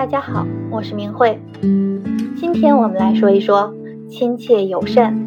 [0.00, 1.38] 大家好，我是明慧。
[1.60, 3.74] 今天我们来说一说
[4.08, 5.26] 亲切友善、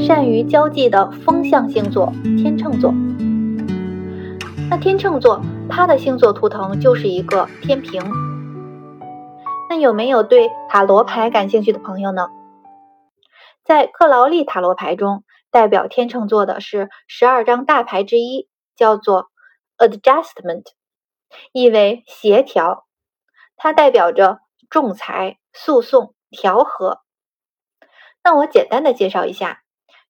[0.00, 2.94] 善于交际的风象星座——天秤座。
[4.70, 8.00] 那天秤座，它的星座图腾就是一个天平。
[9.68, 12.28] 那有没有对塔罗牌感兴趣的朋友呢？
[13.64, 18.46] 在克劳利塔罗牌中，代表天秤座的是十二张大牌之一，
[18.76, 19.30] 叫做
[19.78, 20.66] Adjustment，
[21.52, 22.84] 意为协调。
[23.56, 27.00] 它代表着仲裁、诉讼、调和。
[28.24, 29.62] 那我简单的介绍一下，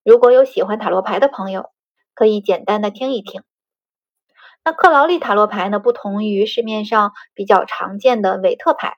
[0.05, 1.71] 如果有喜欢塔罗牌的朋友，
[2.15, 3.43] 可以简单的听一听。
[4.65, 8.97] 那克劳利塔罗牌呢，不同于市面上比较常见的韦特牌，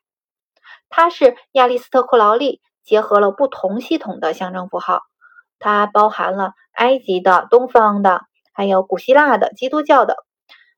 [0.90, 5.02] 它是亚历斯特克劳利结合了不同系统的象征符号，
[5.58, 8.22] 它包含了埃及的、东方的，
[8.52, 10.16] 还有古希腊的、基督教的，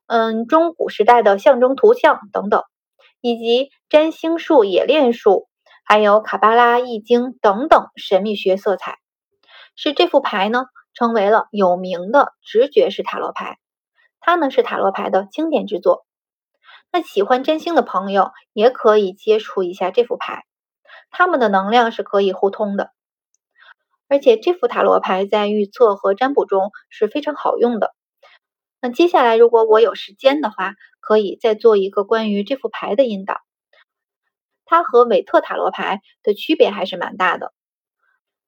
[0.05, 2.63] 嗯，中古时代的象征图像等等。
[3.21, 5.47] 以及占星术、冶炼术，
[5.83, 8.97] 还有卡巴拉、易经等等神秘学色彩，
[9.75, 13.57] 使这副牌呢成为了有名的直觉式塔罗牌。
[14.19, 16.05] 它呢是塔罗牌的经典之作。
[16.91, 20.45] 那喜欢占星的朋友也可以接触一下这副牌，
[21.11, 22.91] 它们的能量是可以互通的。
[24.09, 27.93] 而且这副塔罗牌在预测和占卜中是非常好用的。
[28.79, 30.75] 那接下来，如果我有时间的话，
[31.07, 33.39] 可以再做一个关于这副牌的引导。
[34.65, 37.53] 它和韦特塔罗牌的区别还是蛮大的。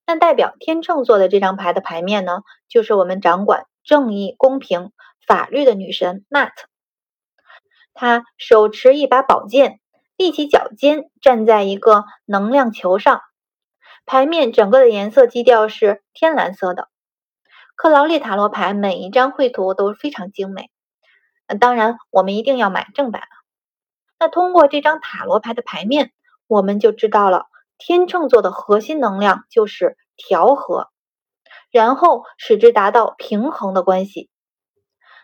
[0.05, 4.91] 那代表天秤座的这张牌的牌面呢，就是我们掌管正义、公平、
[5.25, 6.51] 法律的女神 Matt。
[7.93, 9.79] 她手持一把宝剑，
[10.17, 13.21] 立起脚尖，站在一个能量球上。
[14.05, 16.89] 牌面整个的颜色基调是天蓝色的。
[17.77, 20.69] 克劳利塔罗牌每一张绘图都非常精美，
[21.49, 23.23] 那当然我们一定要买正版
[24.19, 26.13] 那通过这张塔罗牌的牌面，
[26.45, 27.47] 我们就知道了
[27.79, 30.89] 天秤座的核心能量就是调和，
[31.71, 34.29] 然后使之达到平衡的关系。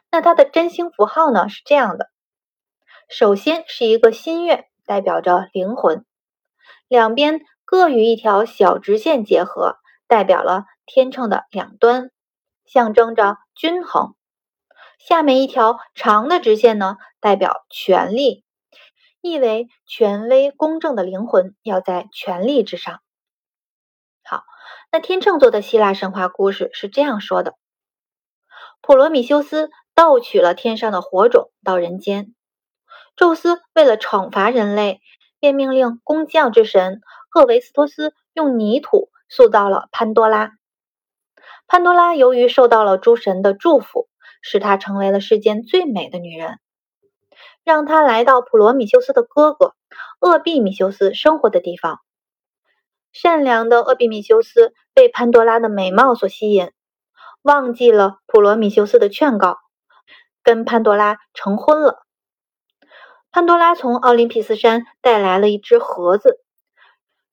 [0.09, 2.09] 那它的占星符号呢是这样的：
[3.07, 6.05] 首先是一个心月，代表着灵魂，
[6.87, 9.77] 两边各与一条小直线结合，
[10.07, 12.09] 代表了天秤的两端。
[12.65, 14.15] 象征着均衡。
[15.07, 18.43] 下面一条长的直线呢，代表权力，
[19.21, 23.01] 意为权威公正的灵魂要在权力之上。
[24.23, 24.41] 好，
[24.91, 27.53] 那天秤座的希腊神话故事是这样说的：
[28.81, 32.33] 普罗米修斯盗取了天上的火种到人间，
[33.15, 35.01] 宙斯为了惩罚人类，
[35.39, 40.53] 便命令工匠之神赫维斯托斯用泥土塑造了潘多拉。
[41.67, 44.09] 潘多拉由于受到了诸神的祝福，
[44.47, 46.59] 使她成为了世间最美的女人，
[47.63, 49.73] 让她来到普罗米修斯的哥哥
[50.21, 51.99] 厄庇米修斯生活的地方。
[53.11, 56.71] 善良的厄庇米修斯被潘多拉的美貌所吸引，
[57.41, 59.57] 忘记了普罗米修斯的劝告，
[60.43, 62.03] 跟潘多拉成婚了。
[63.31, 66.39] 潘多拉从奥林匹斯山带来了一只盒子，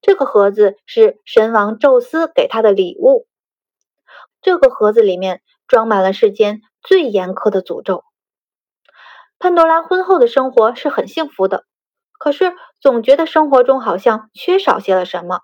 [0.00, 3.26] 这个盒子是神王宙斯给他的礼物。
[4.40, 8.04] 这个盒子里面装满了世间最严苛的诅咒。
[9.38, 11.64] 潘多拉婚后的生活是很幸福的，
[12.18, 15.40] 可是总觉得生活中好像缺少些了什么。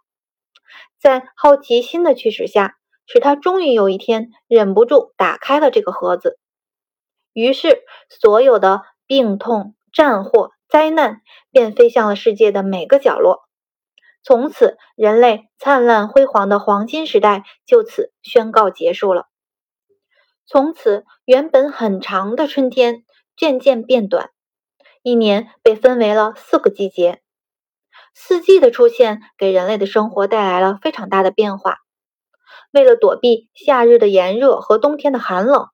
[1.01, 2.77] 在好奇心的驱使下，
[3.07, 6.39] 使他终于有一天忍不住打开了这个盒子。
[7.33, 11.23] 于是，所有的病痛、战祸、灾难
[11.53, 13.45] 便飞向了世界的每个角落。
[14.25, 19.28] 从此，人类灿烂辉煌的黄金时代就此宣告结束了。
[20.51, 23.05] 从此，原本很长的春天
[23.37, 24.31] 渐渐变短，
[25.03, 27.21] 一年被分为了四个季节。
[28.15, 31.81] 四季的出现给人类的生活带来了非常大的变化。
[32.73, 35.69] 为了躲避夏日的炎热和冬天的寒冷，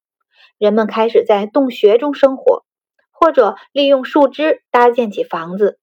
[0.59, 2.65] 人们开始在洞穴中生活，
[3.13, 5.79] 或者利用树枝搭建起房子。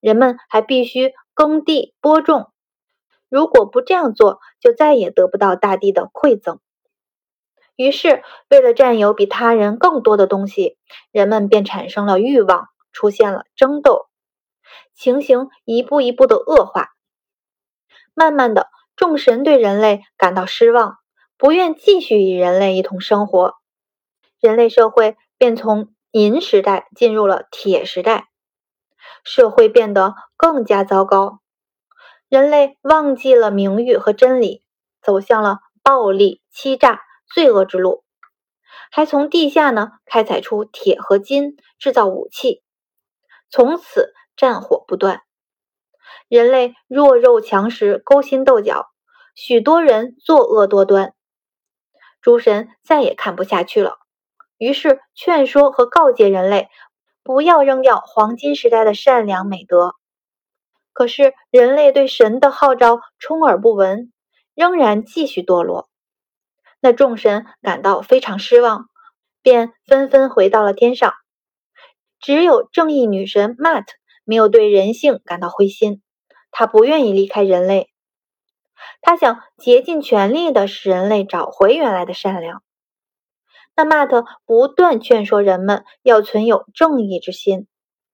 [0.00, 1.12] 人们还必须。
[1.34, 2.50] 耕地播种，
[3.28, 6.58] 如果不这样做，就再也得不到大地的馈赠。
[7.78, 10.76] 于是，为了占有比他人更多的东西，
[11.12, 14.08] 人们便产生了欲望，出现了争斗，
[14.96, 16.88] 情形一步一步的恶化。
[18.14, 18.66] 慢慢的，
[18.96, 20.98] 众神对人类感到失望，
[21.36, 23.54] 不愿继续与人类一同生活，
[24.40, 28.26] 人类社会便从银时代进入了铁时代。
[29.22, 31.38] 社会变得更加糟糕，
[32.28, 34.64] 人类忘记了名誉和真理，
[35.00, 37.02] 走向了暴力、欺诈、
[37.32, 38.04] 罪恶之路，
[38.90, 42.62] 还从地下呢开采出铁和金，制造武器，
[43.50, 45.22] 从此战火不断，
[46.28, 48.86] 人类弱肉强食，勾心斗角，
[49.34, 51.14] 许多人作恶多端。
[52.20, 53.98] 诸神再也看不下去了，
[54.56, 56.68] 于是劝说和告诫人类，
[57.22, 59.94] 不要扔掉黄金时代的善良美德。
[60.92, 64.12] 可是人类对神的号召充耳不闻，
[64.54, 65.87] 仍然继续堕落。
[66.80, 68.88] 那众神感到非常失望，
[69.42, 71.12] 便纷纷回到了天上。
[72.20, 73.84] 只有正义女神 Mat
[74.24, 76.02] 没有对人性感到灰心，
[76.50, 77.90] 她不愿意离开人类。
[79.00, 82.62] 她想竭尽全力的使人类找回原来的善良。
[83.74, 87.68] 那 Mat 不断劝说人们要存有正义之心，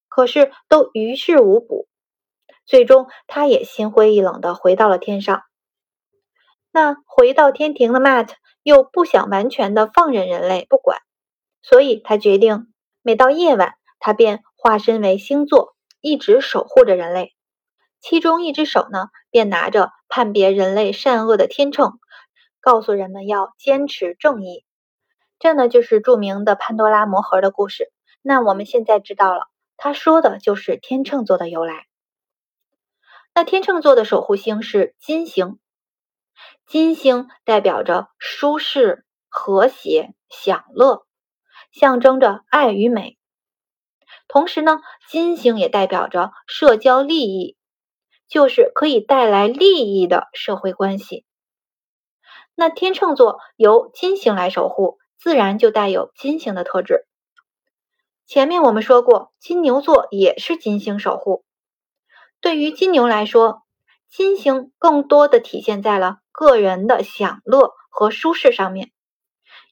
[0.09, 1.89] 可是都于事无补。
[2.67, 5.43] 最终，他也心灰意冷的回到了天上。
[6.75, 8.31] 那回到天庭的 Matt
[8.65, 10.99] 又不想完全的放任人类不管，
[11.63, 12.67] 所以他决定
[13.01, 13.75] 每到夜晚。
[14.01, 17.33] 他便化身为星座，一直守护着人类。
[18.01, 22.01] 其中一只手呢，便拿着判别人类善恶的天秤，
[22.61, 24.65] 告诉人们要坚持正义。
[25.39, 27.93] 这呢，就是著名的潘多拉魔盒的故事。
[28.21, 31.87] 那我们现在知道了，他说的就是天秤座的由来。
[33.33, 35.59] 那天秤座的守护星是金星，
[36.67, 41.07] 金星代表着舒适、和谐、享乐，
[41.73, 43.19] 象征着爱与美。
[44.29, 47.57] 同时呢，金星也代表着社交利益，
[48.29, 51.25] 就是可以带来利益的社会关系。
[52.55, 57.07] 那天秤座由金星来守护，自然就带有金星的特质。
[58.27, 61.45] 前面我们说过，金牛座也是金星守护。
[62.41, 63.64] 对于金牛来说，
[64.17, 68.93] 金星更多的体现在了个人的享乐和舒适上面，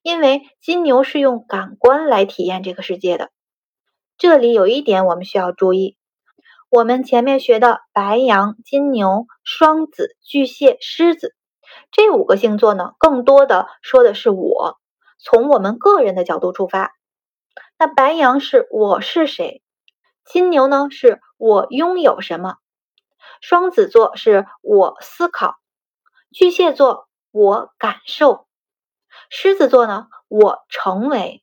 [0.02, 3.30] 因为金牛是用感官来体验这个世界的。
[4.18, 5.96] 这里有一点我们需要注意，
[6.70, 11.36] 我们前面学的白羊、金牛、双子、巨蟹、狮子
[11.92, 14.76] 这五个星座呢，更多的说的是我，
[15.20, 16.90] 从我们个人的角度出发。
[17.78, 19.62] 那白羊是我是谁，
[20.24, 22.56] 金牛呢是我拥有什么，
[23.42, 25.56] 双子座是我思考，
[26.30, 28.46] 巨蟹座我感受，
[29.30, 31.42] 狮子座呢我成为。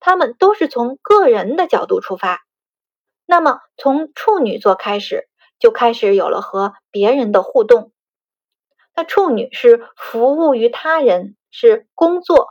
[0.00, 2.42] 他们都是从个人的角度出发，
[3.26, 5.28] 那么从处女座开始
[5.60, 7.92] 就开始有了和别人的互动。
[8.92, 12.48] 那处女是服务于他人，是工作，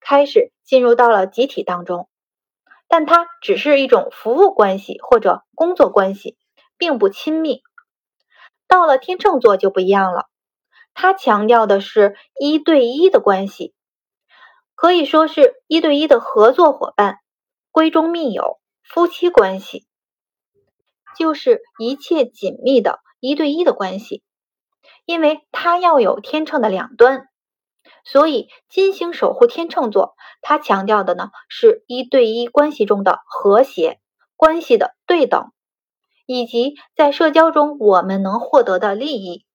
[0.00, 2.08] 开始进入到了集体当中，
[2.88, 6.36] 但它只是一种服务关系或者工作关系，
[6.78, 7.62] 并不亲密。
[8.66, 10.26] 到了天秤座就不一样了，
[10.94, 13.74] 它强调的是一对一的关系。
[14.74, 17.18] 可以说是一对一的合作伙伴、
[17.72, 19.86] 闺中密友、夫妻关系，
[21.16, 24.22] 就是一切紧密的一对一的关系。
[25.04, 27.28] 因为它要有天秤的两端，
[28.04, 33.98] 所以金星守护天秤座，它强调的呢是一对一关系中的和谐、
[34.36, 35.50] 关系的对等，
[36.30, 39.46] 以及在社交中我们能获得的利益。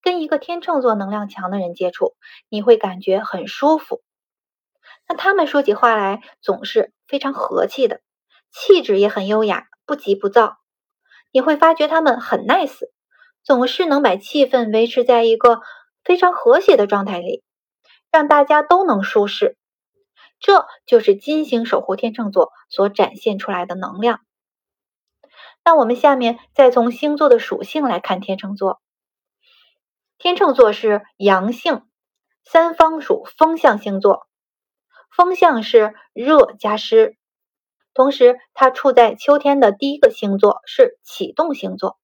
[0.00, 2.14] 跟一个天秤座能量强的人接触，
[2.48, 4.00] 你会感觉很舒服。
[5.06, 8.00] 那他们说起话来总是非常和气的，
[8.50, 10.56] 气质也很优雅，不急不躁。
[11.30, 12.78] 你会发觉他们很 nice，
[13.42, 15.60] 总是能把气氛维持在一个
[16.04, 17.42] 非常和谐的状态里，
[18.10, 19.58] 让大家都能舒适。
[20.40, 24.20] 这就是金星守护天秤座所展现出来的能量。
[25.68, 28.80] 那我们下面再从星座的属性来看天秤座。
[30.16, 31.82] 天秤座是阳性，
[32.42, 34.26] 三方属风象星座，
[35.14, 37.18] 风象是热加湿，
[37.92, 41.98] 同时它处在秋天的第一个星座是启动星座。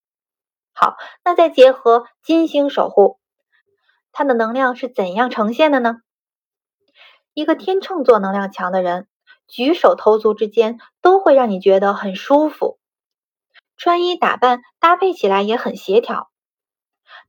[0.71, 3.17] 好，那再结合金星守护，
[4.11, 5.95] 它的能量是怎样呈现的呢？
[7.33, 9.07] 一个天秤座能量强的人，
[9.47, 12.77] 举手投足之间都会让你觉得很舒服，
[13.77, 16.29] 穿衣打扮搭配起来也很协调。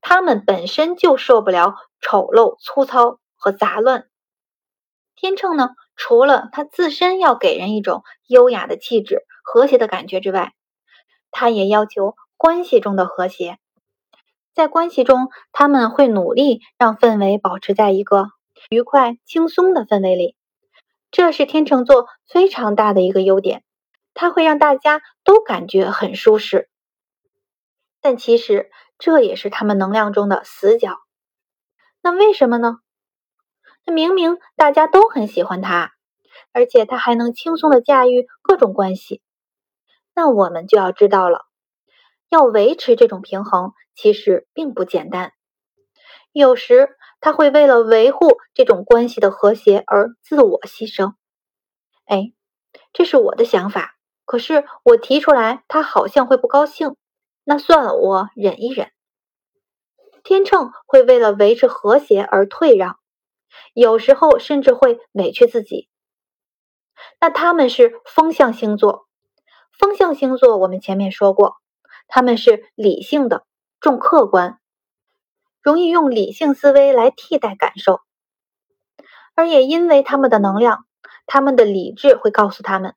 [0.00, 4.06] 他们本身就受不了丑陋、粗糙和杂乱。
[5.14, 10.52] 天秤呢，除了他自身要给人一种优雅的气质、和谐的感觉之外，
[11.30, 13.58] 他也要求关系中的和谐。
[14.54, 18.28] 在关系中，他们会努力让氛围保持在一个
[18.70, 20.36] 愉快、轻松的氛围里。
[21.10, 23.64] 这是天秤座非常大的一个优点，
[24.12, 26.71] 它会让大家都感觉很舒适。
[28.00, 30.97] 但其实，这也是他们能量中的死角。
[32.00, 32.78] 那为什么呢？
[33.85, 35.92] 那明明大家都很喜欢他，
[36.52, 39.21] 而且他还能轻松的驾驭各种关系。
[40.14, 41.40] 那我们就要知道了，
[42.28, 45.33] 要维持这种平衡，其实并不简单。
[46.30, 51.14] 有时他会为了维护这种关系的和谐而自我牺牲。
[52.04, 52.33] 哎，
[52.92, 53.95] 这是我的想法，
[54.26, 56.95] 可是我提出来，他好像会不高兴。
[57.45, 58.90] 那算了，我忍一忍。
[60.25, 62.99] 天秤会为了维持和谐而退让，
[63.73, 65.88] 有时候甚至会委屈自己。
[67.21, 69.06] 那他们是风象星座，
[69.78, 71.54] 风象星座我们前面说过，
[72.09, 73.45] 他们是理性的，
[73.80, 74.59] 重客观，
[75.62, 78.00] 容易用理性思维来替代感受，
[79.37, 80.87] 而也因为他们的能量，
[81.26, 82.97] 他们的理智会告诉他们，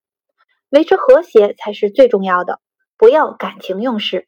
[0.70, 2.60] 维持和谐才是最重要的，
[2.98, 4.28] 不要感情用事。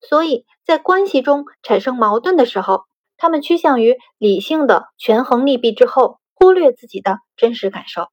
[0.00, 2.84] 所以在关系中产生矛盾的时候，
[3.16, 8.08] 他们趋向于理性的权衡利弊之后，忽略自己的真实感受。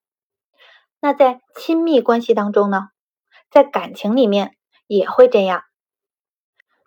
[1.00, 2.90] 那在亲密关系当中呢，
[3.50, 5.64] 在感情里面也会这样，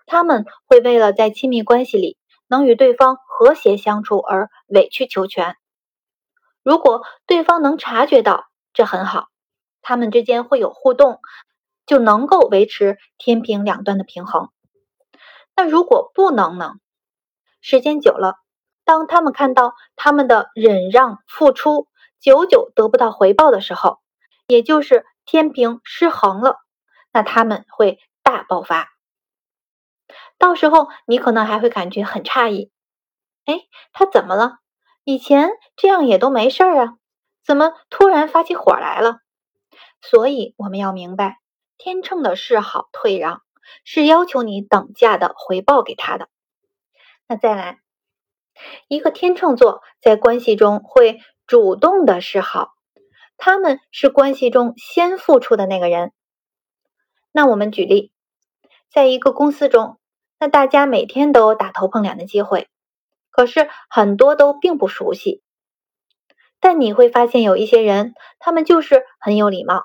[0.05, 5.57] 他们会为了在亲密关系里能与对方和谐相处而委曲求全。
[6.62, 9.29] 如果对方能察觉到这很好，
[9.83, 11.21] 他们之间会有互动，
[11.87, 14.51] 就能够维持天平两端的平衡。
[15.57, 16.75] 那如果不能呢？
[17.61, 18.37] 时间久了，
[18.85, 23.99] 当他们看到他们的忍让、付出久久得不到回报的时候，
[24.47, 26.57] 也就是天平失衡了，
[27.13, 28.89] 那他们会大爆发。
[30.39, 32.73] 到时候你可能还会感觉很诧异，
[33.45, 34.59] 哎，他怎么了？
[35.05, 36.97] 以前这样也都没事儿啊，
[37.45, 39.19] 怎么突然发起火来了？
[40.02, 41.38] 所以我们要明白，
[41.78, 43.42] 天秤的示好退让。
[43.85, 46.28] 是要求你等价的回报给他的。
[47.28, 47.78] 那再来，
[48.88, 52.73] 一个天秤座在关系中会主动的示好，
[53.37, 56.12] 他们是关系中先付出的那个人。
[57.30, 58.11] 那我们举例，
[58.90, 60.00] 在一个公司中，
[60.40, 62.66] 那大家每天都有打头碰脸的机会，
[63.30, 65.45] 可是很多都并不熟悉。
[66.61, 69.85] 但你会发现有一些人，他们就是很有礼貌，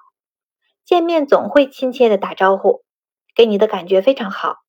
[0.83, 2.83] 见面总会亲切的打招呼。
[3.33, 4.59] 给你的感觉非常好，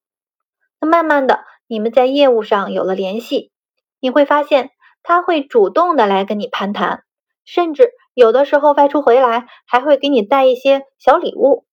[0.81, 3.53] 那慢慢的，你们在业务上有了联系，
[4.01, 4.71] 你会发现
[5.05, 7.05] 他会主动的来跟你攀谈，
[7.45, 11.65] 甚至有的时候外出回来还会给你带一些小礼物。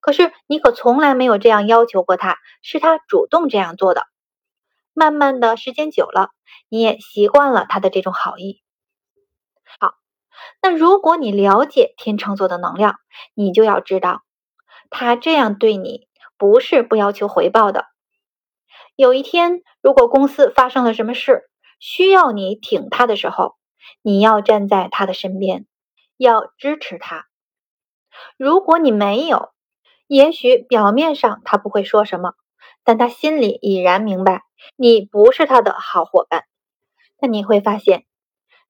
[0.00, 4.06] 可是你可从来没有这样要求过他，是他主动这样做的。
[4.92, 6.30] 慢慢的时间久了，
[6.68, 8.61] 你也习惯了他的这种好意。
[9.80, 9.94] 好，
[10.60, 12.96] 那如果你了解天秤座的能量，
[13.34, 14.22] 你就要知道。
[14.90, 17.86] 他这样对你不是不要求回报的。
[18.94, 21.48] 有一天，如果公司发生了什么事，
[21.80, 23.56] 需要你挺他的时候，
[24.02, 25.66] 你要站在他的身边，
[26.16, 27.26] 要支持他。
[28.36, 29.52] 如果你没有，
[30.06, 32.34] 也许表面上他不会说什么，
[32.84, 34.42] 但他心里已然明白
[34.76, 36.44] 你不是他的好伙伴。
[37.18, 38.04] 那你会发现，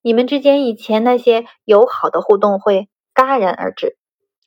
[0.02, 3.96] 你们之间以前那些友好的互动会戛然而止。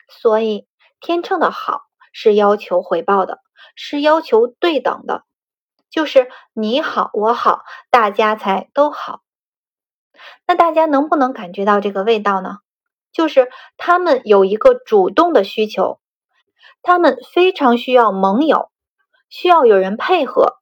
[0.08, 0.68] 所以。
[1.02, 1.82] 天秤的好
[2.14, 3.40] 是要求回报的，
[3.76, 5.24] 是要求对等的，
[5.92, 9.22] 就是你好我好，大家才都好。
[10.48, 12.58] 那大家能不能感觉到这个味道呢？
[13.12, 16.00] 就是他们有一个主动的需求，
[16.82, 18.72] 他们非常需要盟友，
[19.30, 20.56] 需要有人配合，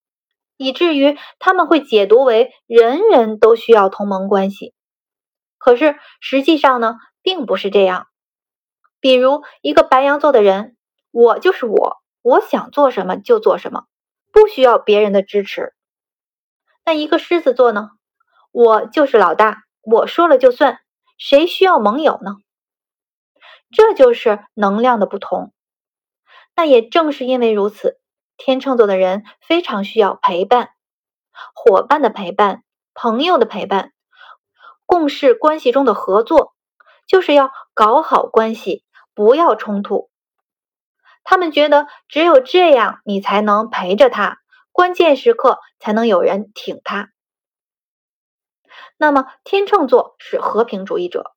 [0.58, 4.73] 以至于他们会解读为人人都需要同盟关系。
[5.64, 8.08] 可是实际上呢，并不是这样。
[9.00, 10.76] 比如一个白羊座的人，
[11.10, 13.86] 我就是我，我想做什么就做什么，
[14.34, 15.74] 不需要别人的支持。
[16.84, 17.92] 那一个狮子座呢？
[18.52, 20.82] 我就是老大，我说了就算，
[21.18, 22.36] 谁需要盟友呢？
[23.72, 25.54] 这就是能量的不同。
[26.58, 28.02] 那也正是因为如此，
[28.36, 30.72] 天秤座的人非常需要陪伴，
[31.56, 33.94] 伙伴的陪伴，朋友的陪伴，
[34.94, 36.54] 共事关系中的合作，
[37.08, 38.84] 就是要搞好关系。
[39.16, 40.12] 不要冲突。
[41.24, 44.38] 他们觉得只有这样，你才能陪着他，
[44.72, 47.10] 关键时刻才能有人挺他。
[48.96, 51.32] 那么，天秤座是和平主义者，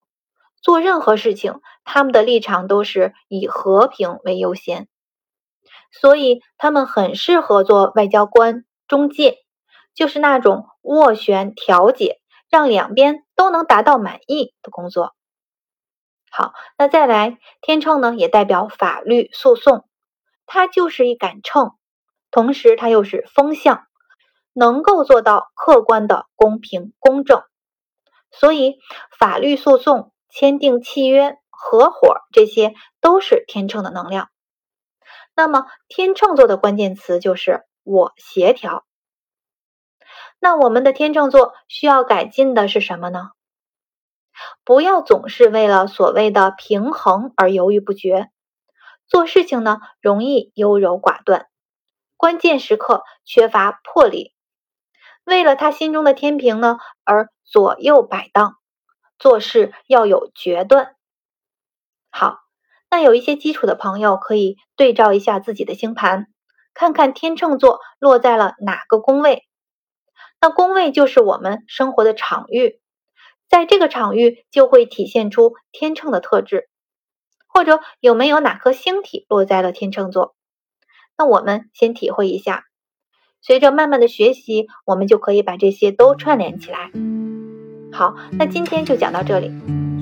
[0.61, 4.87] 做任何事情，他们的立场都是以和平为优先，
[5.91, 9.39] 所以他们很适合做外交官、中介，
[9.95, 12.21] 就是那种斡旋、调解，
[12.57, 15.15] 让两边都能达到满意的工作。
[16.31, 19.87] 好，那再来，天秤呢也代表法律诉讼，
[20.47, 21.77] 它就是一杆秤，
[22.31, 23.87] 同时它又是风向，
[24.55, 27.43] 能够做到客观的公平公正。
[28.31, 28.79] 所以，
[29.19, 32.73] 法律诉讼、签订契约、合伙，这些
[33.03, 34.31] 都是天秤的能量。
[35.35, 38.87] 那么天秤座的关键词就是我协调。
[40.39, 43.31] 那我们的天秤座需要改进的是什么呢？
[44.65, 48.31] 不要总是为了所谓的平衡而犹豫不决，
[49.09, 51.47] 做事情呢容易优柔寡断，
[52.19, 54.35] 关键时刻缺乏魄力，
[55.25, 58.57] 为了他心中的天平呢而左右摆荡，
[59.19, 60.97] 做事要有决断。
[62.11, 62.41] 好，
[62.91, 66.27] 那有一些基础的朋友可以对照一下自己的星盘，
[66.75, 69.46] 看看天秤座落在了哪个宫位。
[70.41, 72.81] 那宫位就是我们生活的场域。
[73.49, 76.69] 在这个场域就会体现出天秤的特质，
[77.47, 80.35] 或者有没有哪颗星体落在了天秤座？
[81.17, 82.65] 那我们先体会一下，
[83.41, 86.91] 随着慢慢的学习，我们就可以把这些都串联起来。
[87.93, 89.53] 好，那今天就讲到这里，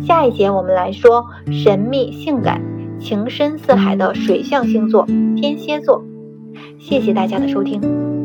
[0.06, 2.62] 下一节我们来说神秘性感、
[2.98, 5.04] 情深似海的水象星座
[5.36, 6.02] 天蝎座。
[6.80, 8.23] 谢谢大家的收听。